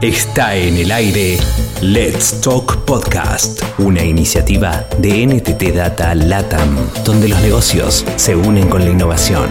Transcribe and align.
Está 0.00 0.54
en 0.54 0.76
el 0.76 0.92
aire 0.92 1.38
Let's 1.82 2.40
Talk 2.40 2.84
Podcast, 2.84 3.60
una 3.78 4.04
iniciativa 4.04 4.86
de 4.98 5.26
NTT 5.26 5.74
Data 5.74 6.14
LATAM, 6.14 6.76
donde 7.04 7.26
los 7.26 7.40
negocios 7.40 8.06
se 8.14 8.36
unen 8.36 8.68
con 8.68 8.84
la 8.84 8.90
innovación. 8.90 9.48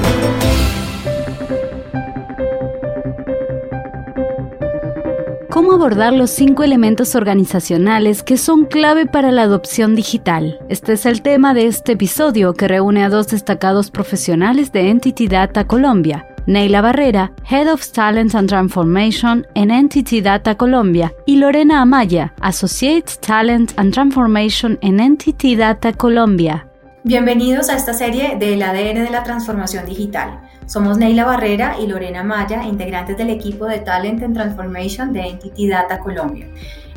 ¿Cómo 5.49 5.73
abordar 5.73 6.13
los 6.13 6.29
cinco 6.29 6.63
elementos 6.63 7.15
organizacionales 7.15 8.23
que 8.23 8.37
son 8.37 8.67
clave 8.67 9.05
para 9.05 9.33
la 9.33 9.41
adopción 9.41 9.95
digital? 9.95 10.61
Este 10.69 10.93
es 10.93 11.05
el 11.05 11.23
tema 11.23 11.53
de 11.53 11.67
este 11.67 11.91
episodio 11.91 12.53
que 12.53 12.69
reúne 12.69 13.03
a 13.03 13.09
dos 13.09 13.27
destacados 13.27 13.91
profesionales 13.91 14.71
de 14.71 14.91
Entity 14.91 15.27
Data 15.27 15.67
Colombia, 15.67 16.25
Neila 16.47 16.79
Barrera, 16.81 17.33
Head 17.43 17.67
of 17.67 17.91
Talent 17.91 18.33
and 18.33 18.47
Transformation 18.47 19.45
en 19.53 19.69
Entity 19.69 20.21
Data 20.21 20.55
Colombia, 20.55 21.13
y 21.25 21.35
Lorena 21.35 21.81
Amaya, 21.81 22.33
Associate 22.39 23.03
Talent 23.19 23.73
and 23.75 23.93
Transformation 23.93 24.79
en 24.81 25.01
Entity 25.01 25.57
Data 25.57 25.91
Colombia. 25.91 26.65
Bienvenidos 27.03 27.67
a 27.67 27.75
esta 27.75 27.93
serie 27.93 28.37
del 28.37 28.61
ADN 28.61 29.03
de 29.03 29.09
la 29.09 29.23
transformación 29.23 29.85
digital. 29.85 30.39
Somos 30.67 30.97
Neila 30.97 31.25
Barrera 31.25 31.75
y 31.81 31.87
Lorena 31.87 32.21
Amaya, 32.21 32.63
integrantes 32.63 33.17
del 33.17 33.29
equipo 33.29 33.65
de 33.65 33.79
Talent 33.79 34.23
and 34.23 34.33
Transformation 34.33 35.11
de 35.11 35.27
Entity 35.27 35.67
Data 35.67 35.99
Colombia. 35.99 36.47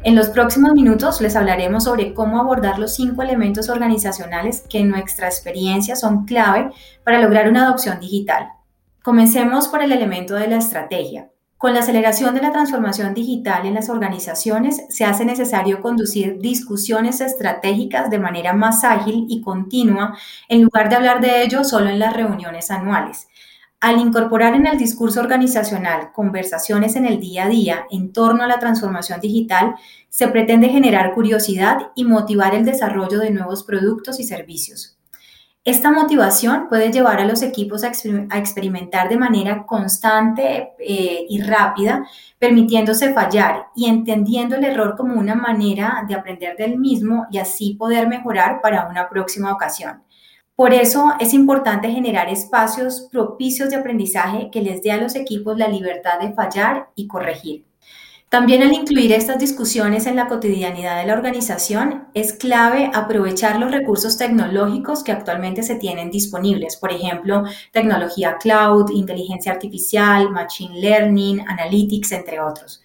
En 0.04 0.14
los 0.14 0.28
próximos 0.28 0.74
minutos 0.74 1.20
les 1.20 1.34
hablaremos 1.34 1.82
sobre 1.82 2.14
cómo 2.14 2.40
abordar 2.40 2.78
los 2.78 2.95
cinco 2.95 3.23
elementos 3.23 3.68
organizacionales 3.68 4.64
que 4.70 4.78
en 4.78 4.90
nuestra 4.90 5.26
experiencia 5.26 5.96
son 5.96 6.24
clave 6.24 6.70
para 7.02 7.20
lograr 7.20 7.48
una 7.48 7.64
adopción 7.64 7.98
digital. 7.98 8.51
Comencemos 9.02 9.68
por 9.68 9.82
el 9.82 9.92
elemento 9.92 10.34
de 10.34 10.46
la 10.46 10.59
estrategia. 10.59 11.30
Con 11.56 11.72
la 11.72 11.80
aceleración 11.80 12.34
de 12.34 12.42
la 12.42 12.52
transformación 12.52 13.14
digital 13.14 13.64
en 13.64 13.73
las 13.73 13.88
organizaciones, 13.88 14.84
se 14.90 15.06
hace 15.06 15.24
necesario 15.24 15.80
conducir 15.80 16.38
discusiones 16.38 17.23
estratégicas 17.23 18.10
de 18.10 18.18
manera 18.18 18.52
más 18.52 18.84
ágil 18.84 19.24
y 19.30 19.40
continua, 19.40 20.18
en 20.51 20.62
lugar 20.62 20.90
de 20.90 20.96
hablar 20.96 21.23
de 21.23 21.43
ello 21.43 21.65
solo 21.65 21.88
en 21.88 21.98
las 21.98 22.15
reuniones 22.15 22.71
anuales. 22.71 23.26
Al 23.80 23.98
incorporar 23.98 24.54
en 24.54 24.66
el 24.66 24.76
discurso 24.76 25.21
organizacional 25.21 26.12
conversaciones 26.12 26.95
en 26.96 27.06
el 27.06 27.21
día 27.21 27.45
a 27.45 27.48
día 27.48 27.87
en 27.90 28.12
torno 28.12 28.45
a 28.45 28.48
la 28.48 28.59
transformación 28.59 29.18
digital, 29.21 29.76
se 30.10 30.28
pretende 30.28 30.68
generar 30.68 31.15
curiosidad 31.15 31.90
y 31.95 32.04
motivar 32.04 32.54
el 32.54 32.66
desarrollo 32.66 33.18
de 33.18 33.30
nuevos 33.30 33.65
productos 33.65 34.21
y 34.21 34.24
servicios. 34.24 34.99
Esta 35.71 35.93
motivación 35.93 36.68
puede 36.68 36.90
llevar 36.90 37.21
a 37.21 37.24
los 37.24 37.43
equipos 37.43 37.85
a, 37.85 37.93
experimentar 38.37 39.09
de 39.09 39.16
manera 39.16 39.65
constante 39.66 40.73
eh, 40.80 41.24
y 41.29 41.40
rápida, 41.43 42.09
permitiéndose 42.40 43.15
fallar 43.15 43.66
y 43.77 43.87
entendiendo 43.87 44.57
el 44.57 44.65
error 44.65 44.96
como 44.96 45.15
una 45.15 45.37
manera 45.37 46.04
de 46.09 46.16
aprender 46.16 46.57
del 46.57 46.77
mismo 46.77 47.27
y 47.30 47.38
así 47.38 47.74
poder 47.74 48.09
mejorar 48.09 48.60
para 48.60 48.88
una 48.88 49.09
próxima 49.09 49.52
ocasión. 49.52 50.02
Por 50.57 50.74
eso 50.74 51.15
es 51.21 51.35
importante 51.35 51.88
generar 51.88 52.29
espacios 52.29 53.09
propicios 53.12 53.71
de 53.71 53.77
aprendizaje 53.77 54.51
que 54.51 54.62
les 54.62 54.82
dé 54.82 54.90
a 54.90 55.01
los 55.01 55.15
equipos 55.15 55.57
la 55.57 55.68
libertad 55.68 56.18
de 56.18 56.32
fallar 56.32 56.88
y 56.96 57.07
corregir. 57.07 57.70
También 58.30 58.62
al 58.62 58.73
incluir 58.73 59.10
estas 59.12 59.40
discusiones 59.40 60.06
en 60.06 60.14
la 60.14 60.28
cotidianidad 60.28 61.00
de 61.00 61.04
la 61.04 61.14
organización, 61.14 62.06
es 62.14 62.32
clave 62.32 62.88
aprovechar 62.95 63.59
los 63.59 63.72
recursos 63.72 64.19
tecnológicos 64.19 65.03
que 65.03 65.10
actualmente 65.10 65.64
se 65.64 65.75
tienen 65.75 66.12
disponibles, 66.12 66.76
por 66.76 66.92
ejemplo, 66.92 67.42
tecnología 67.72 68.37
cloud, 68.38 68.92
inteligencia 68.92 69.50
artificial, 69.50 70.31
machine 70.31 70.81
learning, 70.81 71.41
analytics, 71.48 72.12
entre 72.12 72.41
otros. 72.41 72.81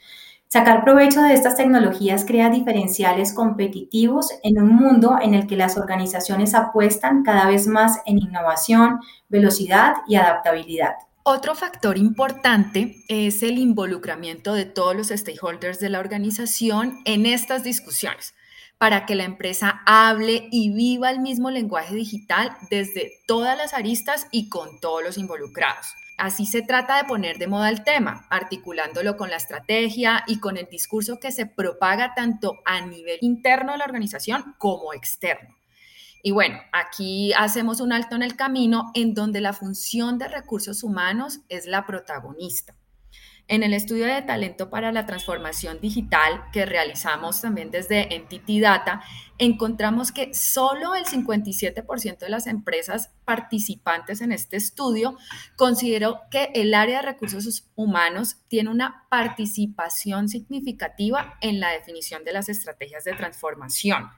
Sacar 0.48 0.84
provecho 0.84 1.22
de 1.22 1.34
estas 1.34 1.56
tecnologías 1.56 2.26
crea 2.26 2.50
diferenciales 2.50 3.32
competitivos 3.32 4.30
en 4.42 4.60
un 4.60 4.76
mundo 4.76 5.20
en 5.22 5.36
el 5.36 5.46
que 5.46 5.58
las 5.58 5.78
organizaciones 5.78 6.56
apuestan 6.56 7.22
cada 7.22 7.48
vez 7.48 7.68
más 7.68 8.00
en 8.08 8.18
innovación, 8.18 9.00
velocidad 9.30 9.94
y 10.08 10.16
adaptabilidad. 10.16 10.96
Otro 11.28 11.56
factor 11.56 11.98
importante 11.98 13.04
es 13.08 13.42
el 13.42 13.58
involucramiento 13.58 14.54
de 14.54 14.66
todos 14.66 14.96
los 14.96 15.08
stakeholders 15.08 15.80
de 15.80 15.90
la 15.90 16.00
organización 16.00 17.00
en 17.04 17.26
estas 17.26 17.64
discusiones 17.64 18.36
para 18.78 19.08
que 19.08 19.16
la 19.16 19.24
empresa 19.24 19.82
hable 19.88 20.48
y 20.52 20.72
viva 20.72 21.10
el 21.10 21.22
mismo 21.22 21.50
lenguaje 21.50 21.96
digital 21.96 22.56
desde 22.70 23.12
todas 23.26 23.58
las 23.58 23.74
aristas 23.74 24.28
y 24.30 24.50
con 24.50 24.80
todos 24.80 25.04
los 25.04 25.18
involucrados. 25.18 25.88
Así 26.20 26.46
se 26.46 26.62
trata 26.62 26.98
de 26.98 27.06
poner 27.06 27.40
de 27.40 27.48
moda 27.48 27.70
el 27.70 27.84
tema, 27.84 28.28
articulándolo 28.30 29.18
con 29.18 29.32
la 29.32 29.38
estrategia 29.38 30.24
y 30.28 30.40
con 30.40 30.58
el 30.58 30.68
discurso 30.70 31.20
que 31.20 31.32
se 31.32 31.48
propaga 31.48 32.14
tanto 32.14 32.60
a 32.66 32.82
nivel 32.82 33.18
interno 33.22 33.72
de 33.72 33.80
la 33.80 33.86
organización 33.86 34.54
como 34.60 34.94
externo. 34.94 35.55
Y 36.28 36.32
bueno, 36.32 36.60
aquí 36.72 37.34
hacemos 37.34 37.82
un 37.82 37.94
alto 37.94 38.16
en 38.16 38.24
el 38.24 38.36
camino 38.36 38.90
en 38.96 39.14
donde 39.14 39.42
la 39.42 39.54
función 39.54 40.18
de 40.18 40.28
recursos 40.28 40.82
humanos 40.82 41.42
es 41.50 41.68
la 41.68 41.86
protagonista. 41.86 42.76
En 43.48 43.62
el 43.62 43.76
estudio 43.76 44.08
de 44.08 44.24
talento 44.24 44.72
para 44.72 44.92
la 44.92 45.06
transformación 45.06 45.80
digital 45.80 46.46
que 46.52 46.66
realizamos 46.66 47.42
también 47.42 47.70
desde 47.70 48.16
Entity 48.16 48.60
Data, 48.60 49.04
encontramos 49.38 50.12
que 50.12 50.34
solo 50.34 50.96
el 50.96 51.06
57% 51.06 52.18
de 52.18 52.30
las 52.30 52.48
empresas 52.48 53.12
participantes 53.24 54.20
en 54.22 54.32
este 54.32 54.58
estudio 54.58 55.18
consideró 55.56 56.22
que 56.32 56.50
el 56.56 56.74
área 56.74 57.02
de 57.02 57.06
recursos 57.06 57.70
humanos 57.76 58.38
tiene 58.48 58.72
una 58.72 59.06
participación 59.12 60.28
significativa 60.28 61.38
en 61.42 61.60
la 61.60 61.70
definición 61.70 62.24
de 62.24 62.34
las 62.34 62.50
estrategias 62.50 63.04
de 63.04 63.14
transformación 63.14 64.10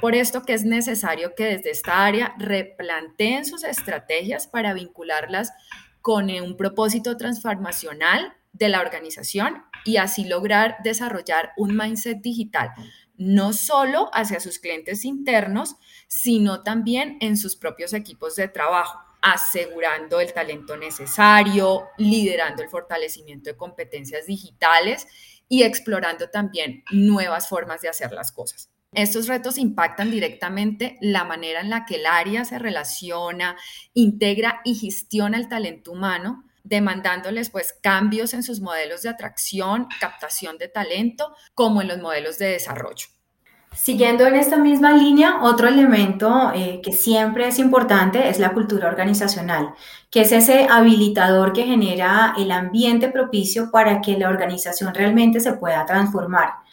por 0.00 0.14
esto 0.14 0.42
que 0.42 0.54
es 0.54 0.64
necesario 0.64 1.34
que 1.34 1.44
desde 1.44 1.70
esta 1.70 2.04
área 2.04 2.34
replanteen 2.38 3.44
sus 3.44 3.64
estrategias 3.64 4.46
para 4.46 4.74
vincularlas 4.74 5.52
con 6.00 6.30
un 6.30 6.56
propósito 6.56 7.16
transformacional 7.16 8.34
de 8.52 8.68
la 8.68 8.80
organización 8.80 9.64
y 9.84 9.96
así 9.96 10.24
lograr 10.24 10.76
desarrollar 10.82 11.52
un 11.56 11.76
mindset 11.76 12.20
digital, 12.20 12.70
no 13.16 13.52
solo 13.52 14.10
hacia 14.12 14.40
sus 14.40 14.58
clientes 14.58 15.04
internos, 15.04 15.76
sino 16.06 16.62
también 16.62 17.16
en 17.20 17.36
sus 17.36 17.56
propios 17.56 17.92
equipos 17.92 18.36
de 18.36 18.48
trabajo, 18.48 18.98
asegurando 19.22 20.20
el 20.20 20.32
talento 20.32 20.76
necesario, 20.76 21.84
liderando 21.96 22.62
el 22.62 22.68
fortalecimiento 22.68 23.50
de 23.50 23.56
competencias 23.56 24.26
digitales 24.26 25.06
y 25.48 25.62
explorando 25.62 26.28
también 26.28 26.84
nuevas 26.90 27.48
formas 27.48 27.80
de 27.80 27.88
hacer 27.88 28.12
las 28.12 28.32
cosas. 28.32 28.73
Estos 28.94 29.26
retos 29.26 29.58
impactan 29.58 30.10
directamente 30.10 30.98
la 31.00 31.24
manera 31.24 31.60
en 31.60 31.70
la 31.70 31.84
que 31.84 31.96
el 31.96 32.06
área 32.06 32.44
se 32.44 32.58
relaciona, 32.58 33.56
integra 33.92 34.60
y 34.64 34.74
gestiona 34.74 35.36
el 35.36 35.48
talento 35.48 35.92
humano, 35.92 36.44
demandándoles 36.62 37.50
pues 37.50 37.74
cambios 37.82 38.34
en 38.34 38.42
sus 38.42 38.60
modelos 38.60 39.02
de 39.02 39.10
atracción, 39.10 39.88
captación 40.00 40.58
de 40.58 40.68
talento, 40.68 41.34
como 41.54 41.82
en 41.82 41.88
los 41.88 41.98
modelos 41.98 42.38
de 42.38 42.46
desarrollo. 42.46 43.06
Siguiendo 43.74 44.24
en 44.24 44.36
esta 44.36 44.56
misma 44.56 44.92
línea, 44.92 45.42
otro 45.42 45.66
elemento 45.66 46.52
eh, 46.54 46.80
que 46.80 46.92
siempre 46.92 47.48
es 47.48 47.58
importante 47.58 48.28
es 48.28 48.38
la 48.38 48.52
cultura 48.52 48.88
organizacional, 48.88 49.74
que 50.10 50.20
es 50.20 50.30
ese 50.30 50.68
habilitador 50.70 51.52
que 51.52 51.64
genera 51.64 52.34
el 52.38 52.52
ambiente 52.52 53.08
propicio 53.08 53.72
para 53.72 54.00
que 54.00 54.16
la 54.16 54.28
organización 54.28 54.94
realmente 54.94 55.40
se 55.40 55.54
pueda 55.54 55.84
transformar. 55.86 56.63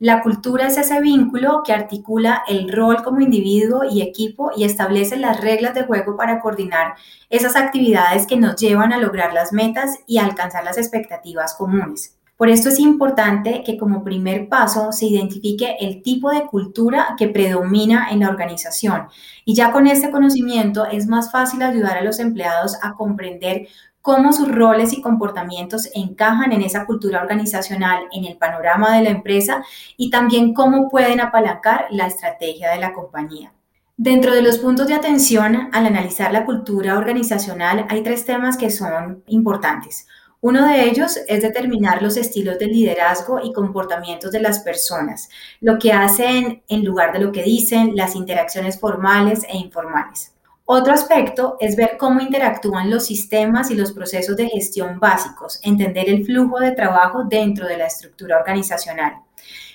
La 0.00 0.22
cultura 0.22 0.66
es 0.66 0.78
ese 0.78 0.98
vínculo 1.02 1.62
que 1.62 1.74
articula 1.74 2.42
el 2.48 2.72
rol 2.72 3.02
como 3.02 3.20
individuo 3.20 3.82
y 3.84 4.00
equipo 4.00 4.50
y 4.56 4.64
establece 4.64 5.18
las 5.18 5.42
reglas 5.42 5.74
de 5.74 5.84
juego 5.84 6.16
para 6.16 6.40
coordinar 6.40 6.94
esas 7.28 7.54
actividades 7.54 8.26
que 8.26 8.38
nos 8.38 8.56
llevan 8.56 8.94
a 8.94 8.98
lograr 8.98 9.34
las 9.34 9.52
metas 9.52 9.98
y 10.06 10.16
alcanzar 10.16 10.64
las 10.64 10.78
expectativas 10.78 11.52
comunes. 11.52 12.16
Por 12.38 12.48
esto 12.48 12.70
es 12.70 12.78
importante 12.78 13.62
que 13.62 13.76
como 13.76 14.02
primer 14.02 14.48
paso 14.48 14.90
se 14.92 15.04
identifique 15.04 15.76
el 15.80 16.00
tipo 16.00 16.30
de 16.30 16.46
cultura 16.46 17.14
que 17.18 17.28
predomina 17.28 18.08
en 18.10 18.20
la 18.20 18.30
organización 18.30 19.08
y 19.44 19.54
ya 19.54 19.70
con 19.70 19.86
este 19.86 20.10
conocimiento 20.10 20.86
es 20.86 21.08
más 21.08 21.30
fácil 21.30 21.60
ayudar 21.60 21.98
a 21.98 22.02
los 22.02 22.20
empleados 22.20 22.78
a 22.80 22.94
comprender 22.94 23.68
cómo 24.02 24.32
sus 24.32 24.48
roles 24.48 24.92
y 24.92 25.02
comportamientos 25.02 25.88
encajan 25.94 26.52
en 26.52 26.62
esa 26.62 26.86
cultura 26.86 27.20
organizacional, 27.20 28.04
en 28.12 28.24
el 28.24 28.36
panorama 28.36 28.96
de 28.96 29.04
la 29.04 29.10
empresa 29.10 29.64
y 29.96 30.10
también 30.10 30.54
cómo 30.54 30.88
pueden 30.88 31.20
apalancar 31.20 31.86
la 31.90 32.06
estrategia 32.06 32.70
de 32.70 32.78
la 32.78 32.92
compañía. 32.92 33.52
Dentro 33.96 34.34
de 34.34 34.40
los 34.40 34.58
puntos 34.58 34.86
de 34.86 34.94
atención 34.94 35.68
al 35.72 35.86
analizar 35.86 36.32
la 36.32 36.46
cultura 36.46 36.96
organizacional 36.96 37.86
hay 37.90 38.02
tres 38.02 38.24
temas 38.24 38.56
que 38.56 38.70
son 38.70 39.22
importantes. 39.26 40.06
Uno 40.42 40.66
de 40.66 40.84
ellos 40.84 41.18
es 41.28 41.42
determinar 41.42 42.00
los 42.00 42.16
estilos 42.16 42.58
de 42.58 42.66
liderazgo 42.66 43.40
y 43.44 43.52
comportamientos 43.52 44.32
de 44.32 44.40
las 44.40 44.60
personas, 44.60 45.28
lo 45.60 45.78
que 45.78 45.92
hacen 45.92 46.62
en 46.66 46.82
lugar 46.82 47.12
de 47.12 47.18
lo 47.18 47.30
que 47.30 47.42
dicen, 47.42 47.94
las 47.94 48.16
interacciones 48.16 48.80
formales 48.80 49.44
e 49.46 49.58
informales. 49.58 50.32
Otro 50.72 50.92
aspecto 50.92 51.56
es 51.58 51.74
ver 51.74 51.96
cómo 51.98 52.20
interactúan 52.20 52.92
los 52.92 53.06
sistemas 53.06 53.72
y 53.72 53.74
los 53.74 53.90
procesos 53.90 54.36
de 54.36 54.48
gestión 54.48 55.00
básicos, 55.00 55.58
entender 55.64 56.08
el 56.08 56.24
flujo 56.24 56.60
de 56.60 56.70
trabajo 56.70 57.24
dentro 57.28 57.66
de 57.66 57.76
la 57.76 57.86
estructura 57.86 58.38
organizacional. 58.38 59.14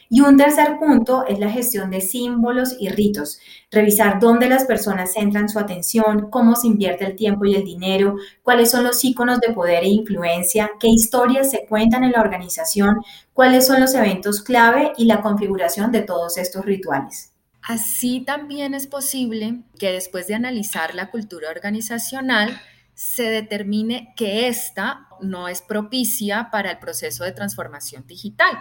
Y 0.09 0.21
un 0.21 0.37
tercer 0.37 0.79
punto 0.79 1.25
es 1.27 1.37
la 1.37 1.49
gestión 1.49 1.91
de 1.91 1.99
símbolos 1.99 2.77
y 2.79 2.87
ritos, 2.87 3.39
revisar 3.71 4.21
dónde 4.21 4.47
las 4.47 4.63
personas 4.63 5.11
centran 5.11 5.49
su 5.49 5.59
atención, 5.59 6.29
cómo 6.29 6.55
se 6.55 6.67
invierte 6.67 7.03
el 7.03 7.17
tiempo 7.17 7.43
y 7.43 7.55
el 7.55 7.65
dinero, 7.65 8.15
cuáles 8.41 8.71
son 8.71 8.85
los 8.85 9.03
iconos 9.03 9.41
de 9.41 9.51
poder 9.51 9.83
e 9.83 9.89
influencia, 9.89 10.71
qué 10.79 10.87
historias 10.87 11.51
se 11.51 11.65
cuentan 11.65 12.05
en 12.05 12.13
la 12.13 12.21
organización, 12.21 13.01
cuáles 13.33 13.67
son 13.67 13.81
los 13.81 13.93
eventos 13.95 14.41
clave 14.41 14.93
y 14.95 15.03
la 15.03 15.21
configuración 15.21 15.91
de 15.91 16.03
todos 16.03 16.37
estos 16.37 16.63
rituales. 16.63 17.34
Así 17.67 18.21
también 18.21 18.73
es 18.73 18.85
posible 18.87 19.63
que 19.79 19.91
después 19.91 20.27
de 20.27 20.35
analizar 20.35 20.93
la 20.93 21.09
cultura 21.09 21.49
organizacional, 21.49 22.61
se 22.95 23.23
determine 23.23 24.13
que 24.15 24.47
ésta 24.47 25.07
no 25.21 25.47
es 25.47 25.61
propicia 25.61 26.49
para 26.51 26.71
el 26.71 26.79
proceso 26.79 27.23
de 27.23 27.33
transformación 27.33 28.07
digital. 28.07 28.55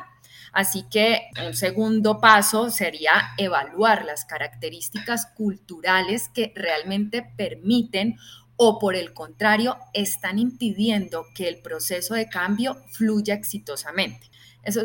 Así 0.53 0.85
que 0.91 1.29
un 1.47 1.55
segundo 1.55 2.21
paso 2.21 2.71
sería 2.71 3.13
evaluar 3.39 4.05
las 4.05 4.25
características 4.25 5.27
culturales 5.27 6.29
que 6.29 6.53
realmente 6.55 7.23
permiten 7.37 8.17
o 8.57 8.79
por 8.79 8.95
el 8.95 9.13
contrario 9.13 9.77
están 9.93 10.39
impidiendo 10.39 11.27
que 11.35 11.49
el 11.49 11.59
proceso 11.59 12.15
de 12.15 12.29
cambio 12.29 12.77
fluya 12.93 13.35
exitosamente 13.35 14.31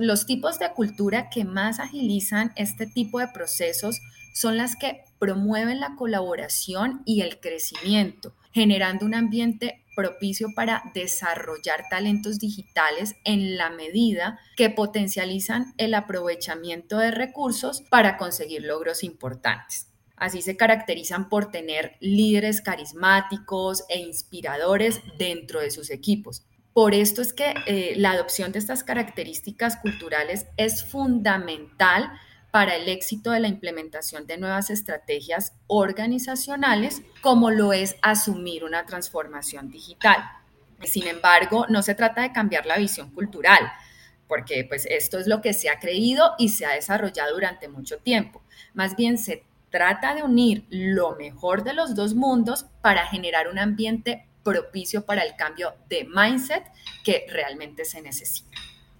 los 0.01 0.25
tipos 0.25 0.59
de 0.59 0.71
cultura 0.73 1.29
que 1.29 1.45
más 1.45 1.79
agilizan 1.79 2.51
este 2.55 2.85
tipo 2.85 3.19
de 3.19 3.27
procesos 3.27 4.01
son 4.33 4.57
las 4.57 4.75
que 4.75 5.05
promueven 5.19 5.79
la 5.79 5.95
colaboración 5.95 7.01
y 7.05 7.21
el 7.21 7.39
crecimiento, 7.39 8.33
generando 8.51 9.05
un 9.05 9.15
ambiente 9.15 9.83
propicio 9.95 10.49
para 10.55 10.83
desarrollar 10.93 11.83
talentos 11.89 12.39
digitales 12.39 13.15
en 13.25 13.57
la 13.57 13.69
medida 13.69 14.39
que 14.55 14.69
potencializan 14.69 15.73
el 15.77 15.93
aprovechamiento 15.93 16.97
de 16.97 17.11
recursos 17.11 17.81
para 17.89 18.17
conseguir 18.17 18.63
logros 18.63 19.03
importantes. 19.03 19.88
Así 20.19 20.41
se 20.41 20.57
caracterizan 20.57 21.29
por 21.29 21.51
tener 21.51 21.97
líderes 21.99 22.61
carismáticos 22.61 23.83
e 23.89 23.99
inspiradores 23.99 25.01
dentro 25.17 25.61
de 25.61 25.71
sus 25.71 25.89
equipos, 25.89 26.45
por 26.79 26.93
esto 26.93 27.21
es 27.21 27.33
que 27.33 27.53
eh, 27.65 27.95
la 27.97 28.11
adopción 28.11 28.53
de 28.53 28.59
estas 28.59 28.85
características 28.85 29.75
culturales 29.75 30.45
es 30.55 30.85
fundamental 30.85 32.09
para 32.51 32.75
el 32.75 32.87
éxito 32.87 33.31
de 33.31 33.39
la 33.39 33.47
implementación 33.47 34.25
de 34.25 34.37
nuevas 34.37 34.69
estrategias 34.69 35.53
organizacionales, 35.67 37.01
como 37.21 37.51
lo 37.51 37.73
es 37.73 37.97
asumir 38.01 38.63
una 38.63 38.85
transformación 38.85 39.69
digital. 39.69 40.23
Sin 40.83 41.07
embargo, 41.07 41.65
no 41.67 41.81
se 41.81 41.95
trata 41.95 42.21
de 42.21 42.31
cambiar 42.31 42.65
la 42.65 42.77
visión 42.77 43.11
cultural, 43.11 43.71
porque 44.27 44.63
pues 44.63 44.85
esto 44.85 45.19
es 45.19 45.27
lo 45.27 45.41
que 45.41 45.53
se 45.53 45.69
ha 45.69 45.79
creído 45.79 46.35
y 46.37 46.49
se 46.49 46.65
ha 46.65 46.71
desarrollado 46.71 47.33
durante 47.33 47.67
mucho 47.67 47.97
tiempo. 47.97 48.41
Más 48.73 48.95
bien 48.95 49.17
se 49.17 49.43
trata 49.69 50.15
de 50.15 50.23
unir 50.23 50.65
lo 50.69 51.15
mejor 51.15 51.63
de 51.63 51.73
los 51.73 51.95
dos 51.95 52.15
mundos 52.15 52.65
para 52.81 53.05
generar 53.07 53.47
un 53.47 53.59
ambiente 53.59 54.27
propicio 54.43 55.05
para 55.05 55.23
el 55.23 55.35
cambio 55.35 55.75
de 55.89 56.05
mindset 56.05 56.63
que 57.03 57.25
realmente 57.29 57.85
se 57.85 58.01
necesita. 58.01 58.49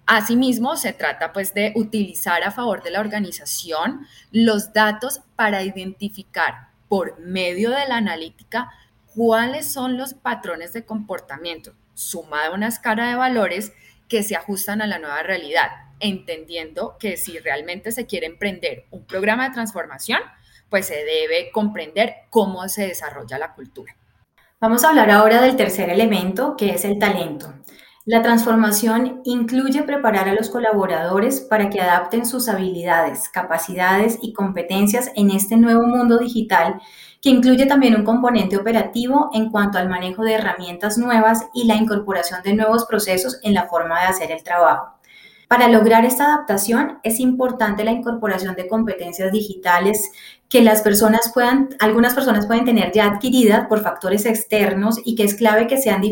Asimismo, 0.06 0.76
se 0.76 0.92
trata 0.92 1.32
pues 1.32 1.54
de 1.54 1.72
utilizar 1.76 2.42
a 2.42 2.50
favor 2.50 2.82
de 2.82 2.90
la 2.90 3.00
organización 3.00 4.06
los 4.32 4.72
datos 4.72 5.20
para 5.36 5.62
identificar 5.62 6.68
por 6.88 7.20
medio 7.20 7.70
de 7.70 7.86
la 7.86 7.98
analítica 7.98 8.70
cuáles 9.14 9.72
son 9.72 9.96
los 9.96 10.14
patrones 10.14 10.72
de 10.72 10.84
comportamiento, 10.84 11.74
sumado 11.94 12.52
a 12.52 12.56
una 12.56 12.68
escala 12.68 13.08
de 13.08 13.14
valores 13.14 13.72
que 14.08 14.24
se 14.24 14.34
ajustan 14.34 14.82
a 14.82 14.88
la 14.88 14.98
nueva 14.98 15.22
realidad, 15.22 15.68
entendiendo 16.00 16.96
que 16.98 17.16
si 17.16 17.38
realmente 17.38 17.92
se 17.92 18.06
quiere 18.06 18.26
emprender 18.26 18.86
un 18.90 19.04
programa 19.04 19.48
de 19.48 19.54
transformación, 19.54 20.20
pues 20.70 20.86
se 20.86 21.04
debe 21.04 21.50
comprender 21.52 22.14
cómo 22.30 22.66
se 22.68 22.86
desarrolla 22.86 23.38
la 23.38 23.54
cultura. 23.54 23.96
Vamos 24.60 24.84
a 24.84 24.90
hablar 24.90 25.10
ahora 25.10 25.42
del 25.42 25.56
tercer 25.56 25.90
elemento, 25.90 26.56
que 26.56 26.70
es 26.70 26.84
el 26.84 26.98
talento. 26.98 27.54
La 28.06 28.22
transformación 28.22 29.20
incluye 29.24 29.82
preparar 29.82 30.28
a 30.28 30.34
los 30.34 30.48
colaboradores 30.48 31.40
para 31.40 31.70
que 31.70 31.80
adapten 31.80 32.26
sus 32.26 32.48
habilidades, 32.48 33.28
capacidades 33.28 34.18
y 34.22 34.32
competencias 34.32 35.12
en 35.16 35.30
este 35.30 35.56
nuevo 35.56 35.86
mundo 35.86 36.18
digital, 36.18 36.80
que 37.22 37.30
incluye 37.30 37.66
también 37.66 37.94
un 37.94 38.04
componente 38.04 38.56
operativo 38.56 39.30
en 39.34 39.50
cuanto 39.50 39.78
al 39.78 39.88
manejo 39.88 40.24
de 40.24 40.34
herramientas 40.34 40.96
nuevas 40.98 41.46
y 41.52 41.64
la 41.64 41.76
incorporación 41.76 42.42
de 42.42 42.54
nuevos 42.54 42.86
procesos 42.86 43.38
en 43.42 43.54
la 43.54 43.68
forma 43.68 44.00
de 44.00 44.06
hacer 44.06 44.32
el 44.32 44.42
trabajo. 44.42 44.99
Para 45.50 45.66
lograr 45.66 46.04
esta 46.04 46.26
adaptación 46.26 47.00
es 47.02 47.18
importante 47.18 47.82
la 47.82 47.90
incorporación 47.90 48.54
de 48.54 48.68
competencias 48.68 49.32
digitales 49.32 50.12
que 50.48 50.62
las 50.62 50.80
personas 50.80 51.32
puedan, 51.34 51.70
algunas 51.80 52.14
personas 52.14 52.46
pueden 52.46 52.64
tener 52.64 52.92
ya 52.92 53.06
adquiridas 53.06 53.66
por 53.66 53.82
factores 53.82 54.26
externos 54.26 55.00
y 55.04 55.16
que 55.16 55.24
es 55.24 55.34
clave 55.34 55.66
que 55.66 55.78
sean 55.78 56.02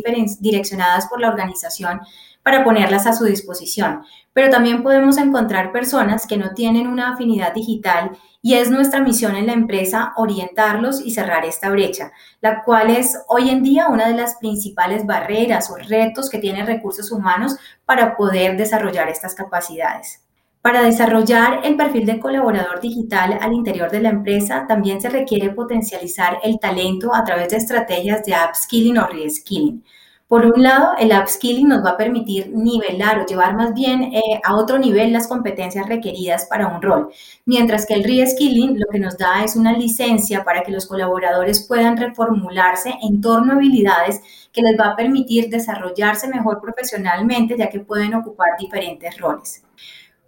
direccionadas 0.40 1.06
por 1.06 1.20
la 1.20 1.28
organización 1.28 2.00
para 2.42 2.64
ponerlas 2.64 3.06
a 3.06 3.12
su 3.12 3.26
disposición. 3.26 4.02
Pero 4.32 4.50
también 4.50 4.82
podemos 4.82 5.18
encontrar 5.18 5.70
personas 5.70 6.26
que 6.26 6.36
no 6.36 6.52
tienen 6.54 6.88
una 6.88 7.12
afinidad 7.12 7.54
digital 7.54 8.18
y 8.48 8.54
es 8.54 8.70
nuestra 8.70 9.02
misión 9.02 9.36
en 9.36 9.46
la 9.46 9.52
empresa 9.52 10.14
orientarlos 10.16 11.04
y 11.04 11.10
cerrar 11.10 11.44
esta 11.44 11.68
brecha, 11.68 12.12
la 12.40 12.62
cual 12.62 12.88
es 12.88 13.14
hoy 13.28 13.50
en 13.50 13.62
día 13.62 13.88
una 13.88 14.08
de 14.08 14.14
las 14.14 14.36
principales 14.36 15.04
barreras 15.04 15.70
o 15.70 15.76
retos 15.76 16.30
que 16.30 16.38
tienen 16.38 16.66
recursos 16.66 17.12
humanos 17.12 17.56
para 17.84 18.16
poder 18.16 18.56
desarrollar 18.56 19.10
estas 19.10 19.34
capacidades. 19.34 20.24
Para 20.62 20.80
desarrollar 20.80 21.60
el 21.62 21.76
perfil 21.76 22.06
de 22.06 22.18
colaborador 22.18 22.80
digital 22.80 23.38
al 23.38 23.52
interior 23.52 23.90
de 23.90 24.00
la 24.00 24.08
empresa, 24.08 24.64
también 24.66 25.02
se 25.02 25.10
requiere 25.10 25.50
potencializar 25.50 26.38
el 26.42 26.58
talento 26.58 27.14
a 27.14 27.24
través 27.24 27.50
de 27.50 27.58
estrategias 27.58 28.24
de 28.24 28.32
upskilling 28.32 28.96
o 28.96 29.06
reskilling. 29.08 29.84
Por 30.28 30.44
un 30.44 30.62
lado, 30.62 30.90
el 30.98 31.10
upskilling 31.18 31.68
nos 31.68 31.82
va 31.82 31.92
a 31.92 31.96
permitir 31.96 32.50
nivelar 32.54 33.18
o 33.18 33.24
llevar 33.24 33.56
más 33.56 33.72
bien 33.72 34.14
eh, 34.14 34.20
a 34.44 34.56
otro 34.56 34.78
nivel 34.78 35.10
las 35.10 35.26
competencias 35.26 35.88
requeridas 35.88 36.44
para 36.44 36.66
un 36.66 36.82
rol, 36.82 37.08
mientras 37.46 37.86
que 37.86 37.94
el 37.94 38.04
reskilling 38.04 38.78
lo 38.78 38.86
que 38.92 38.98
nos 38.98 39.16
da 39.16 39.42
es 39.42 39.56
una 39.56 39.72
licencia 39.72 40.44
para 40.44 40.62
que 40.62 40.70
los 40.70 40.86
colaboradores 40.86 41.66
puedan 41.66 41.96
reformularse 41.96 42.92
en 43.00 43.22
torno 43.22 43.54
a 43.54 43.56
habilidades 43.56 44.20
que 44.52 44.60
les 44.60 44.78
va 44.78 44.88
a 44.88 44.96
permitir 44.96 45.48
desarrollarse 45.48 46.28
mejor 46.28 46.60
profesionalmente, 46.60 47.56
ya 47.56 47.70
que 47.70 47.80
pueden 47.80 48.14
ocupar 48.14 48.48
diferentes 48.58 49.18
roles. 49.18 49.62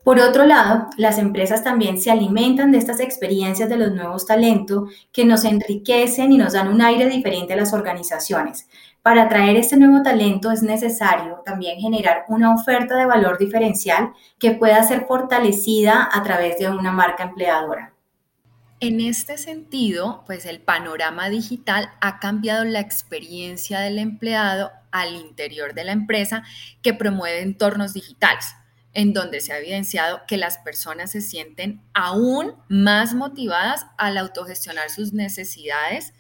Por 0.03 0.19
otro 0.19 0.47
lado, 0.47 0.87
las 0.97 1.19
empresas 1.19 1.63
también 1.63 2.01
se 2.01 2.11
alimentan 2.11 2.73
de 2.73 2.79
estas 2.79 3.01
experiencias 3.01 3.69
de 3.69 3.77
los 3.77 3.93
nuevos 3.93 4.25
talentos 4.25 4.91
que 5.13 5.27
nos 5.27 5.45
enriquecen 5.45 6.33
y 6.33 6.39
nos 6.39 6.55
dan 6.55 6.69
un 6.69 6.81
aire 6.81 7.07
diferente 7.07 7.53
a 7.53 7.57
las 7.57 7.75
organizaciones. 7.75 8.67
Para 9.03 9.23
atraer 9.23 9.57
este 9.57 9.79
nuevo 9.79 10.03
talento 10.03 10.51
es 10.51 10.63
necesario 10.63 11.43
también 11.45 11.81
generar 11.81 12.25
una 12.29 12.55
oferta 12.55 12.97
de 12.97 13.07
valor 13.07 13.39
diferencial 13.39 14.13
que 14.39 14.51
pueda 14.51 14.83
ser 14.83 15.07
fortalecida 15.07 16.09
a 16.13 16.23
través 16.23 16.59
de 16.59 16.69
una 16.69 16.93
marca 16.93 17.23
empleadora. 17.23 17.95
En 18.81 19.01
este 19.01 19.39
sentido, 19.39 20.23
pues 20.27 20.47
el 20.47 20.61
panorama 20.61 21.29
digital 21.29 21.91
ha 22.01 22.19
cambiado 22.19 22.65
la 22.65 22.81
experiencia 22.81 23.81
del 23.81 23.99
empleado 23.99 24.71
al 24.91 25.15
interior 25.15 25.75
de 25.75 25.85
la 25.85 25.93
empresa 25.93 26.43
que 26.83 26.95
promueve 26.95 27.41
entornos 27.41 27.95
digitales 27.95 28.55
en 28.93 29.13
donde 29.13 29.41
se 29.41 29.53
ha 29.53 29.59
evidenciado 29.59 30.23
que 30.27 30.37
las 30.37 30.59
personas 30.59 31.13
se 31.13 31.21
sienten 31.21 31.81
aún 31.95 32.55
más 32.69 33.15
motivadas 33.15 33.87
al 33.99 34.19
autogestionar 34.19 34.91
sus 34.91 35.13
necesidades, 35.13 36.13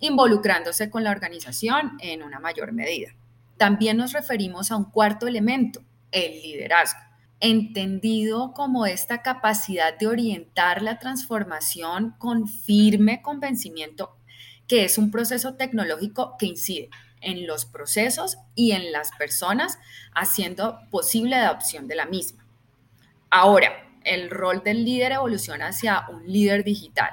involucrándose 0.00 0.90
con 0.90 1.04
la 1.04 1.10
organización 1.10 1.96
en 2.00 2.22
una 2.22 2.40
mayor 2.40 2.72
medida. 2.72 3.10
También 3.56 3.96
nos 3.96 4.12
referimos 4.12 4.70
a 4.70 4.76
un 4.76 4.84
cuarto 4.84 5.26
elemento, 5.26 5.82
el 6.12 6.40
liderazgo, 6.42 7.00
entendido 7.40 8.52
como 8.52 8.86
esta 8.86 9.22
capacidad 9.22 9.98
de 9.98 10.06
orientar 10.06 10.82
la 10.82 10.98
transformación 10.98 12.14
con 12.18 12.48
firme 12.48 13.22
convencimiento 13.22 14.18
que 14.68 14.84
es 14.84 14.98
un 14.98 15.10
proceso 15.10 15.54
tecnológico 15.54 16.36
que 16.38 16.46
incide 16.46 16.90
en 17.20 17.46
los 17.46 17.64
procesos 17.64 18.38
y 18.54 18.72
en 18.72 18.92
las 18.92 19.10
personas, 19.18 19.78
haciendo 20.14 20.78
posible 20.90 21.30
la 21.30 21.48
adopción 21.48 21.88
de 21.88 21.96
la 21.96 22.06
misma. 22.06 22.46
Ahora, 23.30 23.72
el 24.04 24.30
rol 24.30 24.62
del 24.62 24.84
líder 24.84 25.12
evoluciona 25.12 25.68
hacia 25.68 26.06
un 26.10 26.30
líder 26.30 26.62
digital, 26.62 27.10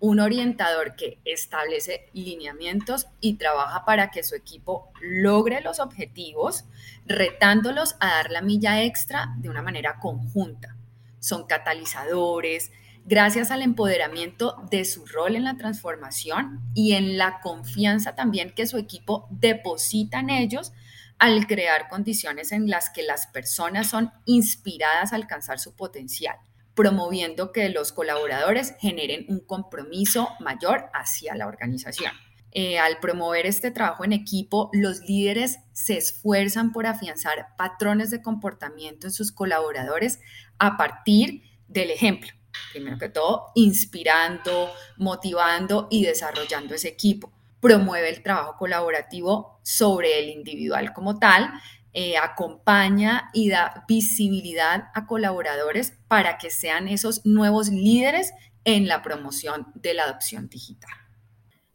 un 0.00 0.18
orientador 0.18 0.96
que 0.96 1.20
establece 1.24 2.08
lineamientos 2.12 3.06
y 3.20 3.34
trabaja 3.34 3.84
para 3.84 4.10
que 4.10 4.22
su 4.22 4.34
equipo 4.34 4.90
logre 5.00 5.60
los 5.60 5.78
objetivos, 5.78 6.64
retándolos 7.06 7.96
a 8.00 8.08
dar 8.08 8.30
la 8.30 8.40
milla 8.40 8.82
extra 8.82 9.34
de 9.38 9.50
una 9.50 9.62
manera 9.62 9.98
conjunta. 10.00 10.76
Son 11.20 11.46
catalizadores, 11.46 12.72
gracias 13.04 13.50
al 13.50 13.62
empoderamiento 13.62 14.56
de 14.70 14.84
su 14.84 15.04
rol 15.06 15.36
en 15.36 15.44
la 15.44 15.56
transformación 15.56 16.60
y 16.74 16.94
en 16.94 17.18
la 17.18 17.40
confianza 17.40 18.14
también 18.14 18.50
que 18.54 18.66
su 18.66 18.78
equipo 18.78 19.28
deposita 19.30 20.20
en 20.20 20.30
ellos 20.30 20.72
al 21.18 21.46
crear 21.46 21.88
condiciones 21.88 22.50
en 22.50 22.70
las 22.70 22.88
que 22.88 23.02
las 23.02 23.26
personas 23.26 23.90
son 23.90 24.10
inspiradas 24.24 25.12
a 25.12 25.16
alcanzar 25.16 25.58
su 25.58 25.76
potencial, 25.76 26.38
promoviendo 26.80 27.52
que 27.52 27.68
los 27.68 27.92
colaboradores 27.92 28.74
generen 28.80 29.26
un 29.28 29.40
compromiso 29.40 30.30
mayor 30.40 30.86
hacia 30.94 31.34
la 31.34 31.46
organización. 31.46 32.12
Eh, 32.52 32.78
al 32.78 32.98
promover 33.00 33.44
este 33.44 33.70
trabajo 33.70 34.02
en 34.02 34.14
equipo, 34.14 34.70
los 34.72 35.00
líderes 35.00 35.58
se 35.74 35.98
esfuerzan 35.98 36.72
por 36.72 36.86
afianzar 36.86 37.48
patrones 37.58 38.10
de 38.10 38.22
comportamiento 38.22 39.08
en 39.08 39.12
sus 39.12 39.30
colaboradores 39.30 40.20
a 40.58 40.78
partir 40.78 41.42
del 41.68 41.90
ejemplo 41.90 42.30
primero 42.72 42.98
que 42.98 43.08
todo, 43.08 43.48
inspirando, 43.54 44.70
motivando 44.96 45.88
y 45.90 46.04
desarrollando 46.04 46.74
ese 46.74 46.88
equipo. 46.88 47.32
Promueve 47.60 48.08
el 48.08 48.22
trabajo 48.22 48.56
colaborativo 48.56 49.60
sobre 49.62 50.18
el 50.18 50.30
individual 50.30 50.92
como 50.92 51.18
tal, 51.18 51.50
eh, 51.92 52.16
acompaña 52.16 53.30
y 53.32 53.48
da 53.48 53.84
visibilidad 53.88 54.88
a 54.94 55.06
colaboradores 55.06 55.98
para 56.08 56.38
que 56.38 56.50
sean 56.50 56.88
esos 56.88 57.26
nuevos 57.26 57.68
líderes 57.68 58.32
en 58.64 58.88
la 58.88 59.02
promoción 59.02 59.66
de 59.74 59.94
la 59.94 60.04
adopción 60.04 60.48
digital. 60.48 60.90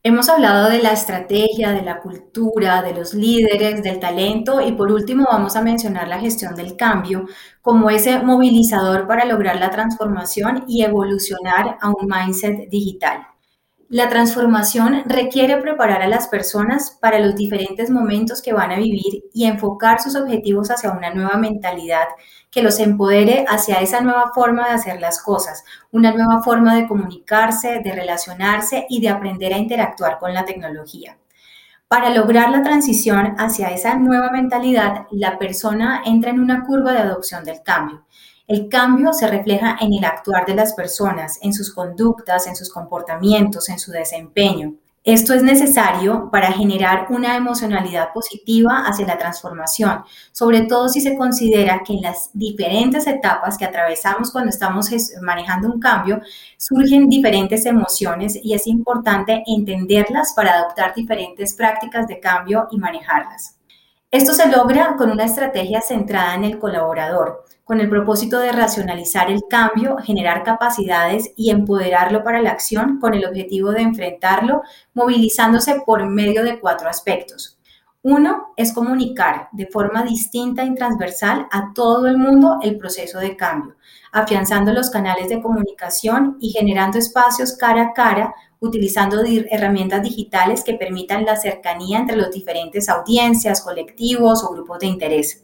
Hemos 0.03 0.29
hablado 0.29 0.69
de 0.69 0.84
la 0.84 0.91
estrategia, 0.91 1.72
de 1.72 1.81
la 1.81 2.00
cultura, 2.00 2.84
de 2.84 2.93
los 2.93 3.15
líderes, 3.15 3.81
del 3.81 4.00
talento 4.00 4.62
y 4.62 4.72
por 4.74 4.91
último 4.91 5.25
vamos 5.31 5.55
a 5.55 5.63
mencionar 5.63 6.07
la 6.07 6.19
gestión 6.19 6.53
del 6.53 6.75
cambio 6.75 7.25
como 7.62 7.89
ese 7.89 8.19
movilizador 8.19 9.07
para 9.07 9.25
lograr 9.25 9.55
la 9.55 9.72
transformación 9.72 10.63
y 10.67 10.84
evolucionar 10.84 11.79
a 11.81 11.89
un 11.89 12.07
mindset 12.07 12.69
digital. 12.69 13.25
La 13.89 14.09
transformación 14.09 15.03
requiere 15.05 15.57
preparar 15.57 16.01
a 16.01 16.07
las 16.07 16.27
personas 16.27 16.97
para 16.99 17.19
los 17.19 17.35
diferentes 17.35 17.91
momentos 17.91 18.41
que 18.41 18.51
van 18.51 18.71
a 18.71 18.77
vivir 18.77 19.25
y 19.31 19.45
enfocar 19.45 20.01
sus 20.01 20.15
objetivos 20.15 20.71
hacia 20.71 20.89
una 20.89 21.13
nueva 21.13 21.37
mentalidad 21.37 22.07
que 22.49 22.63
los 22.63 22.79
empodere 22.79 23.45
hacia 23.47 23.81
esa 23.81 24.01
nueva 24.01 24.31
forma 24.33 24.67
de 24.67 24.73
hacer 24.73 24.99
las 24.99 25.21
cosas, 25.21 25.63
una 25.91 26.11
nueva 26.13 26.41
forma 26.41 26.75
de 26.75 26.87
comunicarse, 26.87 27.81
de 27.83 27.91
relacionarse 27.91 28.87
y 28.89 29.01
de 29.01 29.09
aprender 29.09 29.53
a 29.53 29.59
interactuar 29.59 30.17
con 30.17 30.33
la 30.33 30.45
tecnología. 30.45 31.19
Para 31.87 32.09
lograr 32.09 32.49
la 32.49 32.63
transición 32.63 33.35
hacia 33.37 33.69
esa 33.69 33.95
nueva 33.97 34.31
mentalidad, 34.31 35.05
la 35.11 35.37
persona 35.37 36.01
entra 36.05 36.31
en 36.31 36.39
una 36.39 36.63
curva 36.65 36.91
de 36.91 36.99
adopción 36.99 37.43
del 37.43 37.61
cambio 37.61 38.04
el 38.47 38.69
cambio 38.69 39.11
se 39.13 39.27
refleja 39.27 39.77
en 39.81 39.93
el 39.93 40.05
actuar 40.05 40.45
de 40.45 40.53
las 40.53 40.73
personas, 40.73 41.39
en 41.41 41.53
sus 41.53 41.73
conductas, 41.73 42.45
en 42.47 42.55
sus 42.55 42.71
comportamientos, 42.71 43.69
en 43.69 43.79
su 43.79 43.91
desempeño. 43.91 44.75
Esto 45.03 45.35
es 45.35 45.43
necesario 45.43 46.29
para 46.31 46.51
generar 46.51 47.07
una 47.11 47.35
emocionalidad 47.35 48.11
positiva 48.11 48.85
hacia 48.87 49.05
la 49.05 49.19
transformación, 49.19 50.03
sobre 50.31 50.61
todo 50.63 50.89
si 50.89 50.99
se 50.99 51.15
considera 51.15 51.81
que 51.85 51.93
en 51.93 52.01
las 52.01 52.31
diferentes 52.33 53.05
etapas 53.05 53.55
que 53.57 53.65
atravesamos 53.65 54.31
cuando 54.31 54.49
estamos 54.49 54.89
manejando 55.21 55.71
un 55.71 55.79
cambio, 55.79 56.21
surgen 56.57 57.07
diferentes 57.07 57.67
emociones 57.67 58.35
y 58.41 58.55
es 58.55 58.65
importante 58.65 59.43
entenderlas 59.45 60.33
para 60.35 60.53
adoptar 60.55 60.95
diferentes 60.95 61.53
prácticas 61.53 62.07
de 62.07 62.19
cambio 62.19 62.67
y 62.71 62.79
manejarlas. 62.79 63.54
Esto 64.15 64.31
se 64.31 64.48
logra 64.48 64.95
con 64.95 65.12
una 65.12 65.25
estrategia 65.25 65.81
centrada 65.81 66.36
en 66.36 66.45
el 66.45 66.57
colaborador, 66.57 67.43
con 67.65 67.81
el 67.81 67.89
propósito 67.89 68.39
de 68.39 68.53
racionalizar 68.53 69.29
el 69.29 69.41
cambio, 69.50 69.98
generar 69.98 70.41
capacidades 70.43 71.34
y 71.36 71.50
empoderarlo 71.50 72.24
para 72.24 72.41
la 72.41 72.51
acción 72.51 73.01
con 73.01 73.13
el 73.13 73.25
objetivo 73.25 73.72
de 73.72 73.81
enfrentarlo, 73.81 74.62
movilizándose 74.93 75.81
por 75.86 76.05
medio 76.05 76.45
de 76.45 76.62
cuatro 76.62 76.88
aspectos. 76.88 77.54
Uno 78.07 78.53
es 78.55 78.71
comunicar 78.71 79.50
de 79.51 79.65
forma 79.65 80.03
distinta 80.03 80.63
y 80.63 80.75
transversal 80.75 81.47
a 81.50 81.71
todo 81.74 82.05
el 82.05 82.19
mundo 82.19 82.59
el 82.62 82.77
proceso 82.77 83.17
de 83.17 83.35
cambio, 83.35 83.77
afianzando 84.12 84.71
los 84.71 84.91
canales 84.91 85.27
de 85.27 85.41
comunicación 85.41 86.38
y 86.39 86.51
generando 86.51 87.00
espacios 87.00 87.57
cara 87.57 87.81
a 87.81 87.93
cara, 87.93 88.35
utilizando 88.59 89.24
herramientas 89.50 90.03
digitales 90.03 90.63
que 90.63 90.75
permitan 90.75 91.25
la 91.25 91.35
cercanía 91.35 91.97
entre 91.97 92.15
los 92.15 92.29
diferentes 92.29 92.89
audiencias, 92.89 93.62
colectivos 93.62 94.43
o 94.43 94.51
grupos 94.51 94.77
de 94.81 94.85
interés. 94.85 95.43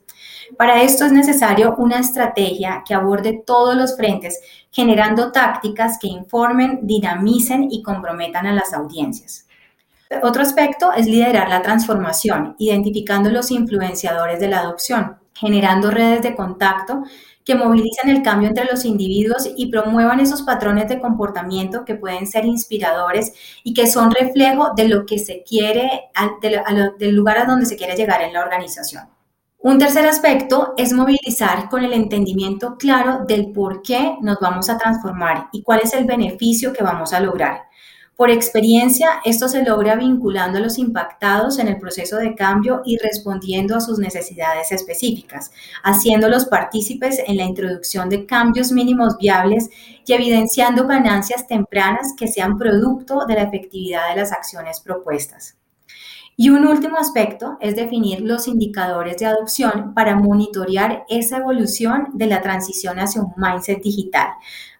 Para 0.55 0.83
esto 0.83 1.05
es 1.05 1.11
necesario 1.11 1.73
una 1.79 1.97
estrategia 1.97 2.83
que 2.87 2.93
aborde 2.93 3.41
todos 3.43 3.75
los 3.75 3.97
frentes, 3.97 4.39
generando 4.69 5.31
tácticas 5.31 5.97
que 5.99 6.09
informen, 6.09 6.81
dinamicen 6.83 7.69
y 7.71 7.81
comprometan 7.81 8.45
a 8.45 8.53
las 8.53 8.71
audiencias. 8.71 9.47
Otro 10.23 10.41
aspecto 10.41 10.91
es 10.91 11.07
liderar 11.07 11.47
la 11.47 11.61
transformación, 11.61 12.55
identificando 12.57 13.29
los 13.29 13.49
influenciadores 13.49 14.39
de 14.39 14.49
la 14.49 14.59
adopción, 14.59 15.17
generando 15.33 15.89
redes 15.89 16.21
de 16.21 16.35
contacto 16.35 17.03
que 17.45 17.55
movilicen 17.55 18.09
el 18.09 18.21
cambio 18.21 18.49
entre 18.49 18.65
los 18.65 18.85
individuos 18.85 19.49
y 19.55 19.71
promuevan 19.71 20.19
esos 20.19 20.41
patrones 20.43 20.89
de 20.89 20.99
comportamiento 20.99 21.85
que 21.85 21.95
pueden 21.95 22.27
ser 22.27 22.45
inspiradores 22.45 23.33
y 23.63 23.73
que 23.73 23.87
son 23.87 24.11
reflejo 24.11 24.73
de 24.75 24.89
lo 24.89 25.05
que 25.05 25.17
se 25.17 25.43
quiere, 25.43 26.11
del 26.99 27.15
lugar 27.15 27.37
a 27.37 27.45
donde 27.45 27.65
se 27.65 27.77
quiere 27.77 27.95
llegar 27.95 28.21
en 28.21 28.33
la 28.33 28.41
organización. 28.41 29.09
Un 29.59 29.77
tercer 29.77 30.05
aspecto 30.07 30.73
es 30.75 30.91
movilizar 30.91 31.69
con 31.69 31.83
el 31.83 31.93
entendimiento 31.93 32.77
claro 32.77 33.25
del 33.27 33.51
por 33.51 33.81
qué 33.81 34.17
nos 34.21 34.39
vamos 34.39 34.69
a 34.69 34.77
transformar 34.77 35.49
y 35.51 35.61
cuál 35.61 35.81
es 35.83 35.93
el 35.93 36.05
beneficio 36.05 36.73
que 36.73 36.83
vamos 36.83 37.13
a 37.13 37.19
lograr. 37.19 37.70
Por 38.21 38.29
experiencia, 38.29 39.19
esto 39.25 39.47
se 39.47 39.63
logra 39.63 39.95
vinculando 39.95 40.59
a 40.59 40.61
los 40.61 40.77
impactados 40.77 41.57
en 41.57 41.67
el 41.67 41.79
proceso 41.79 42.17
de 42.17 42.35
cambio 42.35 42.83
y 42.85 42.99
respondiendo 42.99 43.75
a 43.75 43.81
sus 43.81 43.97
necesidades 43.97 44.71
específicas, 44.71 45.51
haciéndolos 45.81 46.45
partícipes 46.45 47.17
en 47.25 47.37
la 47.37 47.45
introducción 47.45 48.09
de 48.09 48.27
cambios 48.27 48.71
mínimos 48.71 49.17
viables 49.17 49.71
y 50.05 50.13
evidenciando 50.13 50.85
ganancias 50.85 51.47
tempranas 51.47 52.13
que 52.15 52.27
sean 52.27 52.59
producto 52.59 53.25
de 53.25 53.33
la 53.33 53.41
efectividad 53.41 54.09
de 54.09 54.21
las 54.21 54.31
acciones 54.31 54.81
propuestas. 54.81 55.57
Y 56.37 56.49
un 56.49 56.65
último 56.65 56.97
aspecto 56.97 57.57
es 57.59 57.75
definir 57.75 58.21
los 58.21 58.47
indicadores 58.47 59.17
de 59.17 59.25
adopción 59.25 59.93
para 59.93 60.15
monitorear 60.15 61.05
esa 61.09 61.37
evolución 61.37 62.09
de 62.13 62.27
la 62.27 62.41
transición 62.41 62.99
hacia 62.99 63.21
un 63.21 63.33
mindset 63.35 63.81
digital, 63.81 64.29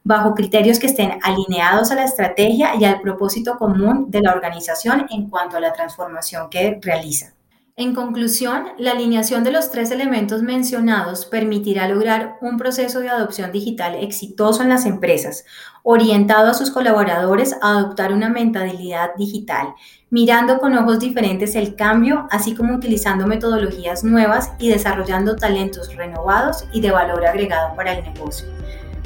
bajo 0.04 0.34
criterios 0.34 0.80
que 0.80 0.88
estén 0.88 1.20
alineados 1.22 1.92
a 1.92 1.96
la 1.96 2.06
estrategia 2.06 2.76
y 2.80 2.86
al 2.86 3.02
propósito 3.02 3.58
común 3.58 4.10
de 4.10 4.22
la 4.22 4.34
organización 4.34 5.06
en 5.10 5.30
cuanto 5.30 5.58
a 5.58 5.60
la 5.60 5.74
transformación 5.74 6.50
que 6.50 6.80
realiza. 6.82 7.34
En 7.78 7.96
conclusión, 7.96 8.66
la 8.78 8.92
alineación 8.92 9.44
de 9.44 9.52
los 9.52 9.72
tres 9.72 9.92
elementos 9.92 10.44
mencionados 10.44 11.26
permitirá 11.26 11.88
lograr 11.88 12.38
un 12.42 12.58
proceso 12.58 13.00
de 13.00 13.10
adopción 13.10 13.52
digital 13.52 13.96
exitoso 13.96 14.62
en 14.62 14.70
las 14.70 14.86
empresas, 14.86 15.46
orientado 15.82 16.52
a 16.52 16.54
sus 16.54 16.70
colaboradores 16.70 17.56
a 17.62 17.78
adoptar 17.78 18.14
una 18.14 18.30
mentalidad 18.30 19.16
digital, 19.18 19.74
mirando 20.10 20.60
con 20.60 20.78
ojos 20.78 21.00
diferentes 21.00 21.56
el 21.56 21.76
cambio, 21.76 22.28
así 22.30 22.54
como 22.54 22.76
utilizando 22.76 23.26
metodologías 23.26 24.04
nuevas 24.04 24.52
y 24.60 24.70
desarrollando 24.70 25.38
talentos 25.38 25.96
renovados 25.96 26.66
y 26.74 26.82
de 26.82 26.92
valor 26.92 27.26
agregado 27.26 27.76
para 27.76 27.94
el 27.94 28.04
negocio. 28.04 28.61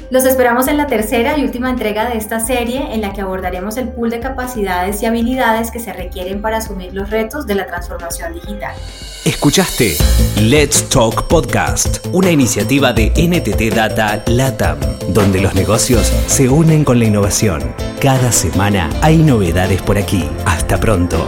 Los 0.08 0.24
esperamos 0.24 0.68
en 0.68 0.76
la 0.76 0.86
tercera 0.86 1.36
y 1.36 1.42
última 1.42 1.68
entrega 1.68 2.08
de 2.08 2.16
esta 2.16 2.38
serie 2.38 2.94
en 2.94 3.00
la 3.00 3.12
que 3.12 3.22
abordaremos 3.22 3.76
el 3.76 3.88
pool 3.88 4.10
de 4.10 4.20
capacidades 4.20 5.02
y 5.02 5.06
habilidades 5.06 5.72
que 5.72 5.80
se 5.80 5.92
requieren 5.92 6.40
para 6.40 6.58
asumir 6.58 6.94
los 6.94 7.10
retos 7.10 7.46
de 7.46 7.56
la 7.56 7.66
transformación 7.66 8.32
digital. 8.34 8.74
Escuchaste 9.24 9.96
Let's 10.40 10.88
Talk 10.88 11.26
Podcast, 11.26 12.06
una 12.12 12.30
iniciativa 12.30 12.92
de 12.92 13.10
NTT 13.16 13.74
Data 13.74 14.22
LATAM, 14.26 14.78
donde 15.08 15.40
los 15.40 15.56
negocios 15.56 16.12
se 16.28 16.48
unen 16.48 16.84
con 16.84 17.00
la 17.00 17.06
innovación. 17.06 17.74
Cada 18.00 18.30
semana 18.30 18.88
hay 19.02 19.16
novedades 19.16 19.82
por 19.82 19.98
aquí. 19.98 20.28
Hasta 20.44 20.78
pronto. 20.78 21.26